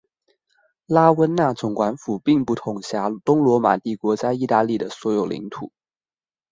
[0.87, 5.71] 拉温纳总管府并不统辖东罗马帝国在意大利的所有领土。